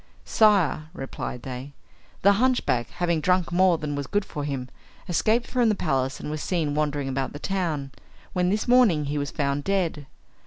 "Sire," 0.25 0.89
replied 0.95 1.43
they, 1.43 1.73
"the 2.23 2.31
hunchback 2.41 2.89
having 2.89 3.21
drunk 3.21 3.51
more 3.51 3.77
than 3.77 3.93
was 3.93 4.07
good 4.07 4.25
for 4.25 4.43
him, 4.43 4.67
escaped 5.07 5.45
from 5.45 5.69
the 5.69 5.75
palace 5.75 6.19
and 6.19 6.31
was 6.31 6.41
seen 6.41 6.73
wandering 6.73 7.07
about 7.07 7.33
the 7.33 7.37
town, 7.37 7.91
where 8.33 8.45
this 8.49 8.67
morning 8.67 9.05
he 9.05 9.19
was 9.19 9.29
found 9.29 9.63
dead. 9.63 10.07